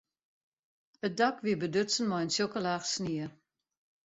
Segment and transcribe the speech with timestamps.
[1.07, 3.27] It dak wie bedutsen mei in tsjokke laach snie.